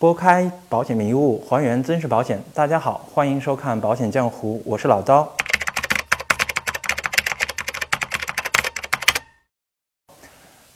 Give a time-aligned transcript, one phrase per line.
[0.00, 2.42] 拨开保险迷雾，还原真实保险。
[2.54, 5.30] 大家好，欢迎收看《保险江湖》，我是老刀。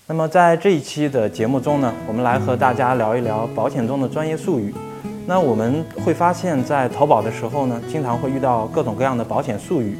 [0.07, 4.75] 那么在这一期的节目中呢，我们来和大家聊一聊保险中的专业术语。
[5.27, 9.97] 那我们会发现，在投保的时候呢，经常会遇到各种各样的保险术语，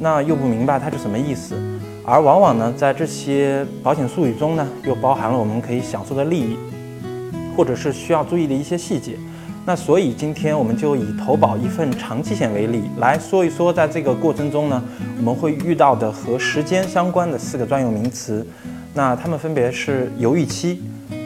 [0.00, 1.56] 那又不明白它是什么意思。
[2.04, 6.58] 而往往呢，在这些保险术语中呢，又包含了我们可以享受的利益。
[7.56, 9.16] 或者是需要注意的一些细节，
[9.64, 14.82] 那所以今天我们就以投保一份长期险为例来说一说，在这个过程中呢，
[15.16, 18.46] 我们会遇到的和时间相关的四个专有名词，
[18.92, 20.82] 那它们分别是犹豫期、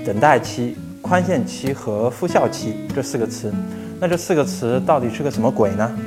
[0.07, 3.53] 等待期、宽限期和复效期这四个词。
[3.99, 5.99] 那这四个词到底是个什么鬼呢？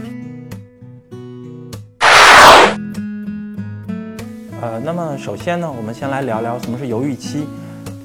[4.62, 7.46] 呃，那么首先呢，我们先来聊聊什么是犹豫期。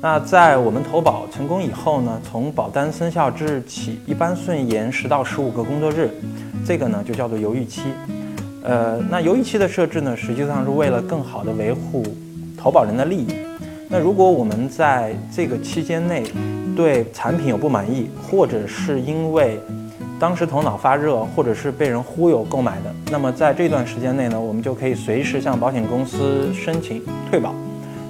[0.00, 6.08] 那在我们投保成功以后呢，从保单生效之日起，一般顺延十到十五个工作日，
[6.64, 7.82] 这个呢就叫做犹豫期。
[8.62, 12.04] 呃，那犹豫期的设置呢，实际上是为了更好的维护
[12.56, 13.26] 投保人的利益。
[13.88, 16.22] 那如果我们在这个期间内
[16.76, 19.58] 对产品有不满意，或者是因为
[20.20, 27.52] 当时头脑发热，或者是被人忽悠购买的，那么在这段时间内呢，我们就可以随时向保险公司申请退保。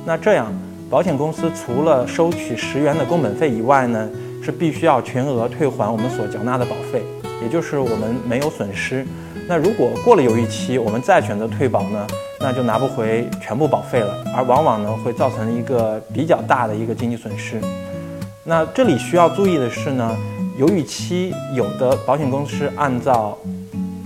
[0.04, 0.52] 那这样。
[0.90, 4.08] 保险公司除了收取十元的工本费以外呢，
[4.42, 7.02] 是必须要全额退还我们所缴纳的保费，
[7.42, 9.06] 也就是我们没有损失。
[9.46, 12.06] 那如果过了犹豫期，我们再选择退保呢，
[12.40, 17.60] 那就拿不回全部保费了，而往往呢会造成一个比较大的一个经济损失。
[18.42, 20.16] 那这里需要注意的是呢，
[20.56, 23.36] 犹豫期有的保险公司按照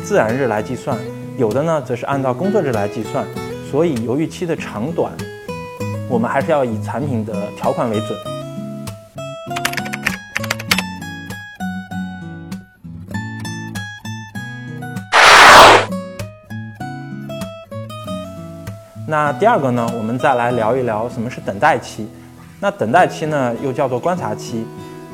[0.03, 0.99] 自然日来计算，
[1.39, 3.25] 有的呢则是按照工作日来计算，
[3.71, 5.13] 所以犹豫期的长短。
[6.13, 8.11] 我们还是要以产品的条款为准。
[19.09, 22.07] 那第二个呢，我们再来聊一聊什么是等待期。
[22.61, 24.67] 那等待期呢，又叫做观察期。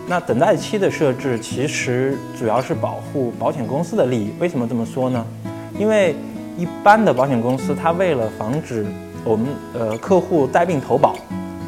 [0.08, 4.32] 那等待期的设置其实主要是保护保险公司的利益。
[4.40, 5.24] 为什么这么说呢？
[5.78, 6.16] 因为
[6.56, 8.84] 一般的保险公司，它为了防止
[9.28, 11.14] 我们呃客户带病投保，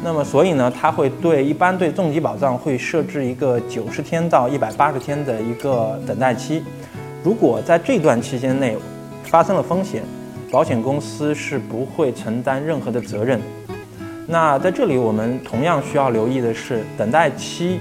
[0.03, 6.63] 那么所以呢，他会对一般对重疾保障会设置一个九十天到一百八十天的一个等待期。
[7.23, 8.75] 如果在这段期间内
[9.25, 10.01] 发生了风险，
[10.49, 13.39] 保险公司是不会承担任何的责任。
[14.25, 17.79] 那在这里我们同样需要留意的是，等待期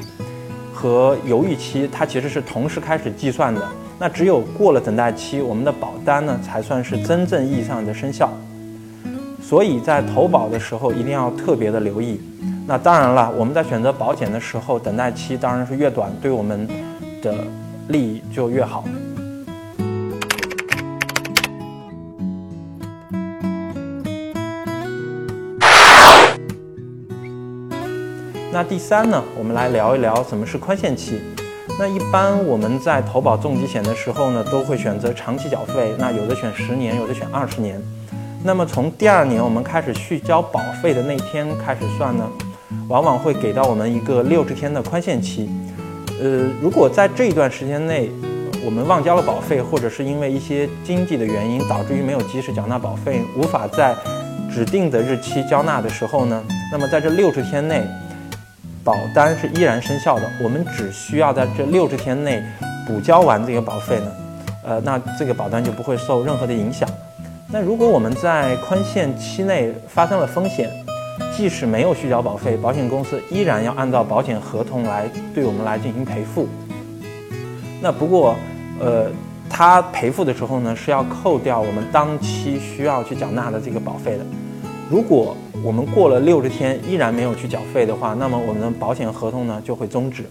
[0.74, 3.66] 和犹豫期它其实是同时开始计算的。
[3.98, 8.30] 那只有过了等待期，我们的保单呢才算是真正意义上的生效。
[9.50, 12.20] 所以在投保的时候一定要特别的留意。
[12.68, 16.68] 那当然了，我们在选择保险的时候，等待期当然是越短，对我们
[17.20, 17.34] 的
[17.88, 18.84] 利益就越好。
[28.52, 31.20] 那第三呢，我们来聊一聊什么是宽限期。
[31.76, 35.92] 那一般我们在投保重疾险的时候呢，都会选择长期缴费。
[35.98, 37.82] 那有的选十年，有的选二十年。
[38.42, 42.26] 那么从第二年我们开始续交保费的那天开始算呢，
[42.88, 45.50] 往往会给到我们一个六十天的宽限期。
[46.22, 48.10] 呃，如果在这一段时间内
[48.64, 53.94] 我们忘交了保费，或者是因为一些经济的原因导致于没有及时缴纳保费，无法在
[54.50, 57.82] 指定的日期交纳的时候呢，那么在这六十天内，
[58.82, 60.22] 保单是依然生效的。
[60.42, 62.42] 我们只需要在这六十天内
[62.86, 64.12] 补交完这个保费呢，
[64.64, 66.88] 呃，那这个保单就不会受任何的影响。
[67.52, 70.70] 那如果我们在宽限期内发生了风险，
[71.36, 76.46] 即使没有续交保费，保险公司依然要按照保险合同来对我们来进行赔付。
[77.82, 78.36] 那不过，
[78.78, 79.10] 呃，
[79.48, 84.24] 他赔付的时候呢，是要扣掉我们当期需要去缴纳的这个保费的。
[84.88, 90.24] 如果我们过了六十天依然没有去缴费的话，那么我们的保险合同呢就会终止。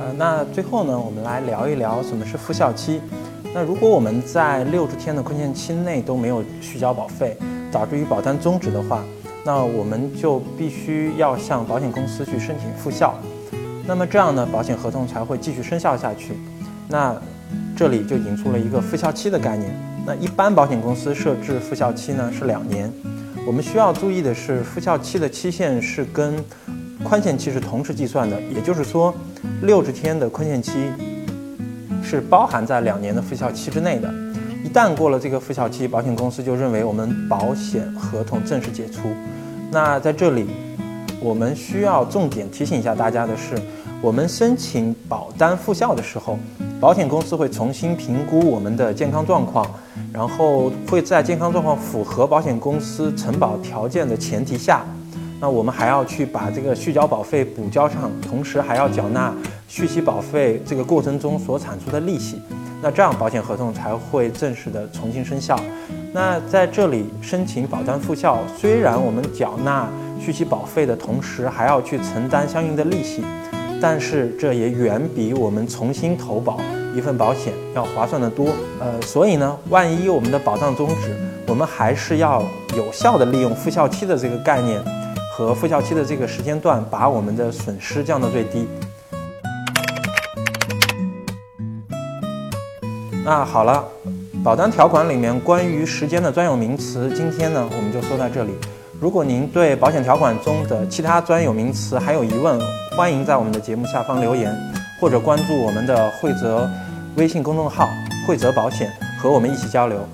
[0.00, 3.02] 呃那最后呢，我们来聊一聊什么是复效期。
[3.52, 7.36] 那如果我们在六十天的宽限期内都没有续交保费，
[7.70, 9.04] 导致于保单终止的话，
[9.44, 13.14] 那我们就必须要向保险公司去申请复效。
[13.86, 16.32] 那么这样呢，保险合同才会继续生效下去。
[16.88, 17.14] 那
[17.76, 19.70] 这里就引出了一个复效期的概念。
[20.06, 22.90] 那一般保险公司设置复效期呢是两年。
[23.46, 26.42] 我们需要注意的是，复效期的期限是跟
[27.04, 29.14] 宽限期是同时计算的，也就是说。
[29.62, 30.72] 六十天的宽限期
[32.02, 34.10] 是包含在两年的复效期之内的。
[34.64, 39.08] 一旦过了这个复效期，保险公司就认为我们保险合同正式解除。
[39.70, 40.46] 那在这里，
[41.20, 43.54] 我们需要重点提醒一下大家的是，
[44.02, 46.38] 我们申请保单复效的时候，
[46.78, 49.66] 保险公司会重新评估我们的健康状况，
[50.12, 54.84] 然后会在健康状况符合保险公司承保条件的前提下。
[55.40, 59.32] 那我们还要去把这个续交保费补交上，同时还要缴纳
[59.66, 62.42] 续期保费这个过程中所产出的利息，
[62.82, 65.58] 那这样保险合同才会正式的重新生效。
[66.12, 69.88] 那在这里申请保单复效，虽然我们缴纳
[70.20, 73.24] 续期保费的同时还要去承担相应的利息，
[73.80, 76.60] 但是这也远比我们重新投保
[76.94, 78.48] 一份保险要划算得多。
[78.78, 81.16] 呃，所以呢，万一我们的保障终止，
[81.46, 82.42] 我们还是要
[82.76, 84.99] 有效的利用复效期的这个概念。
[85.40, 88.68] 和复效期的这个时间段，把我们的损失降到最低。
[93.24, 93.82] 那好了，
[94.44, 98.52] 保单条款里面关于时间的专有名词，今天呢我们就说到这里。
[99.00, 102.60] 如果您对保险条款中的其他专有名词还有疑问，
[102.94, 104.54] 欢迎在我们的节目下方留言，
[105.00, 106.70] 或者关注我们的惠泽
[107.16, 107.88] 微信公众号
[108.28, 110.06] “惠泽保险”，和我们一起交流。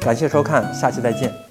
[0.00, 1.45] 感谢收看，下期再见。